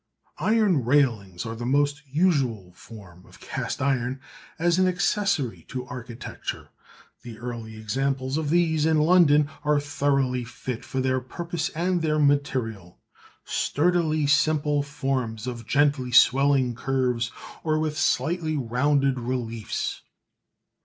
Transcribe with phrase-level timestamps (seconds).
[0.39, 4.19] Iron railings are the most usual form of cast iron
[4.57, 6.69] as an accessory to architecture;
[7.21, 12.17] the earlier examples of these in London are thoroughly fit for their purpose and their
[12.17, 12.97] material;
[13.45, 17.31] sturdily simple forms of gently swelling curves,
[17.63, 20.01] or with slightly rounded reliefs.